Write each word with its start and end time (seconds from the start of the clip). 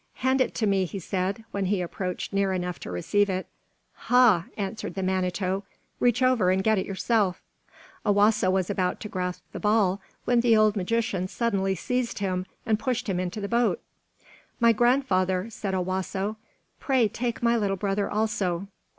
"Hand 0.15 0.41
it 0.41 0.55
to 0.55 0.65
me," 0.65 0.85
he 0.85 0.97
said, 0.97 1.43
when 1.51 1.65
he 1.65 1.77
had 1.77 1.85
approached 1.85 2.33
near 2.33 2.53
enough 2.53 2.79
to 2.79 2.89
receive 2.89 3.29
it. 3.29 3.45
"Ha!" 4.07 4.45
answered 4.57 4.95
the 4.95 5.03
Manito, 5.03 5.63
"reach 5.99 6.23
over 6.23 6.49
and 6.49 6.63
get 6.63 6.79
it 6.79 6.87
yourself." 6.87 7.43
Owasso 8.03 8.49
was 8.51 8.67
about 8.67 8.99
to 9.01 9.07
grasp 9.09 9.43
the 9.51 9.59
ball, 9.59 10.01
when 10.25 10.39
the 10.41 10.57
old 10.57 10.75
magician 10.75 11.27
suddenly 11.27 11.75
seized 11.75 12.17
him 12.17 12.47
and 12.65 12.79
pushed 12.79 13.07
him 13.07 13.19
into 13.19 13.39
the 13.39 13.47
boat. 13.47 13.79
"My 14.59 14.71
grandfather," 14.71 15.51
said 15.51 15.75
Owasso, 15.75 16.35
"pray 16.79 17.07
take 17.07 17.43
my 17.43 17.55
little 17.55 17.77
brother 17.77 18.09
also. 18.09 18.69